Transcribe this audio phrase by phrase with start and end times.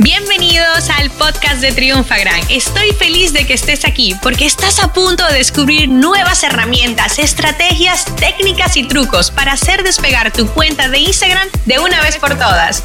[0.00, 2.38] Bienvenidos al podcast de Triunfagram.
[2.48, 8.06] Estoy feliz de que estés aquí porque estás a punto de descubrir nuevas herramientas, estrategias,
[8.14, 12.84] técnicas y trucos para hacer despegar tu cuenta de Instagram de una vez por todas.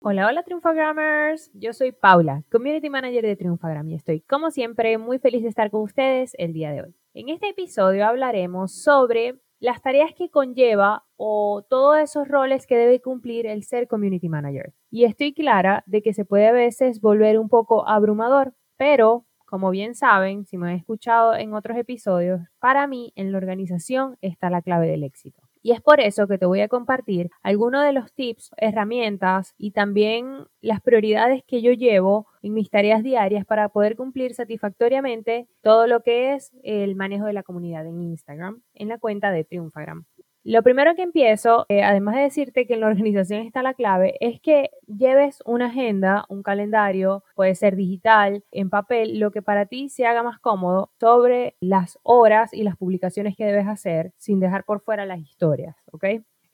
[0.00, 1.50] Hola, hola Triunfagrammers.
[1.54, 5.70] Yo soy Paula, Community Manager de Triunfagram y estoy como siempre muy feliz de estar
[5.70, 6.94] con ustedes el día de hoy.
[7.14, 13.00] En este episodio hablaremos sobre las tareas que conlleva o todos esos roles que debe
[13.00, 14.72] cumplir el ser community manager.
[14.90, 19.70] Y estoy clara de que se puede a veces volver un poco abrumador, pero como
[19.70, 24.50] bien saben, si me han escuchado en otros episodios, para mí en la organización está
[24.50, 25.47] la clave del éxito.
[25.62, 29.72] Y es por eso que te voy a compartir algunos de los tips, herramientas y
[29.72, 35.86] también las prioridades que yo llevo en mis tareas diarias para poder cumplir satisfactoriamente todo
[35.86, 40.06] lo que es el manejo de la comunidad en Instagram en la cuenta de Triunfagram.
[40.50, 44.16] Lo primero que empiezo, eh, además de decirte que en la organización está la clave,
[44.20, 49.66] es que lleves una agenda, un calendario, puede ser digital, en papel, lo que para
[49.66, 54.40] ti se haga más cómodo sobre las horas y las publicaciones que debes hacer sin
[54.40, 56.04] dejar por fuera las historias, ¿ok?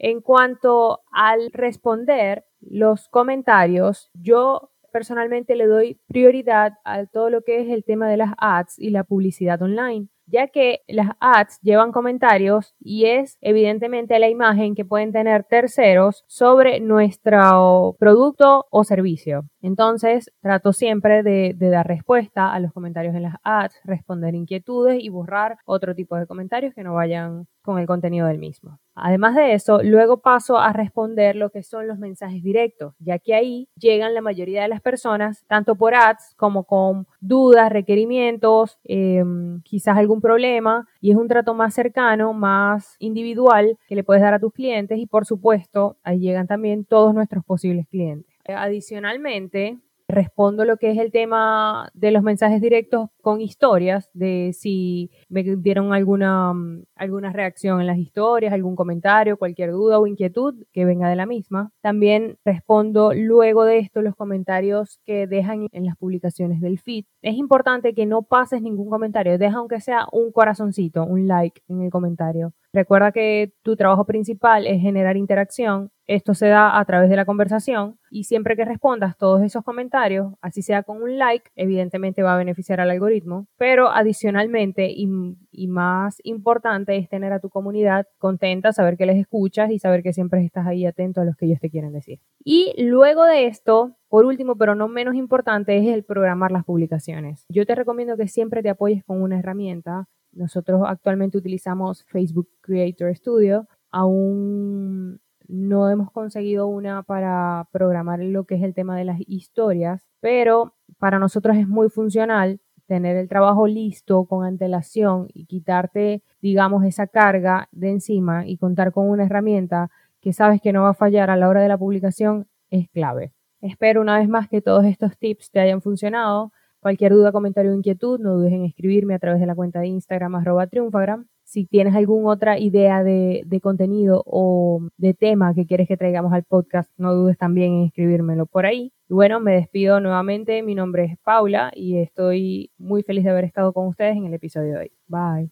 [0.01, 7.61] En cuanto al responder los comentarios, yo personalmente le doy prioridad a todo lo que
[7.61, 11.93] es el tema de las ads y la publicidad online ya que las ads llevan
[11.93, 19.45] comentarios y es evidentemente la imagen que pueden tener terceros sobre nuestro producto o servicio.
[19.61, 25.09] Entonces, trato siempre de, dar respuesta a los comentarios en las ads, responder inquietudes y
[25.09, 28.79] borrar otro tipo de comentarios que no vayan con el contenido del mismo.
[28.95, 33.35] Además de eso, luego paso a responder lo que son los mensajes directos, ya que
[33.35, 39.63] ahí llegan la mayoría de las personas, tanto por ads como con dudas, requerimientos, em,
[39.63, 44.35] quizás algún problema, y es un trato más cercano, más individual que le puedes dar
[44.35, 48.33] a tus clientes y por supuesto ahí llegan también todos nuestros posibles clientes.
[48.47, 55.11] Adicionalmente, respondo lo que es el tema de los mensajes directos con historias, de si
[55.29, 60.55] me dieron alguna, mm, alguna reacción en las historias, algún comentario, cualquier duda o inquietud
[60.73, 61.73] que venga de la misma.
[61.81, 67.07] También respondo luego de esto los comentarios que dejan en las publicaciones del feed.
[67.23, 71.83] Es importante que no pases ningún comentario, deja aunque sea un corazoncito, un like en
[71.83, 72.53] el comentario.
[72.75, 75.93] Recuerda que tu trabajo principal es generar interacción.
[76.09, 80.35] Esto se da a través de la conversación y siempre que respondas todos esos comentarios,
[80.41, 83.14] así sea con un like, evidentemente va a beneficiar al algoritmo,
[83.57, 85.09] pero adicionalmente y,
[85.53, 90.03] y más importante es tener a tu comunidad contenta, saber que les escuchas y saber
[90.03, 92.21] que siempre estás ahí atento a lo que ellos te quieren decir.
[92.45, 97.45] Y luego de esto, por último, pero no menos importante, es el programar las publicaciones.
[97.49, 103.15] Yo te recomiendo que siempre te apoyes con una herramienta nosotros actualmente utilizamos Facebook Creator
[103.15, 103.69] Studio.
[103.91, 110.07] Aún no hemos conseguido una para programar lo que es el tema de las historias,
[110.21, 112.61] pero para nosotros es muy funcional
[112.95, 118.93] tener el trabajo listo con antelación y quitarte, digamos, esa carga de encima y contar
[118.93, 119.91] con una herramienta
[120.21, 123.33] que sabes que no va a fallar a la hora de la publicación es clave.
[123.61, 126.53] Espero una vez más que todos estos tips te hayan funcionado.
[126.79, 129.89] Cualquier duda, comentario o inquietud, no dudes en escribirme a través de la cuenta de
[129.89, 131.27] Instagram arroba triunfagram.
[131.45, 136.33] Si tienes alguna otra idea de, de, contenido o de tema que quieres que traigamos
[136.33, 138.93] al podcast, no dudes también en escribírmelo por ahí.
[139.09, 140.63] Y bueno, me despido nuevamente.
[140.63, 144.35] Mi nombre es Paula y estoy muy feliz de haber estado con ustedes en el
[144.35, 144.93] episodio de hoy.
[145.07, 145.51] Bye.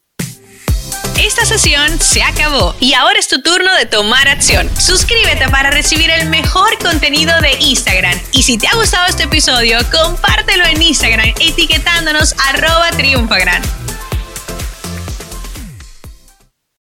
[1.24, 4.68] Esta sesión se acabó y ahora es tu turno de tomar acción.
[4.76, 8.18] Suscríbete para recibir el mejor contenido de Instagram.
[8.32, 13.62] Y si te ha gustado este episodio, compártelo en Instagram etiquetándonos arroba triunfagram.